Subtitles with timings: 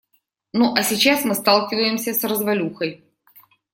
[0.51, 3.03] Ну а сейчас мы сталкиваемся с развалюхой.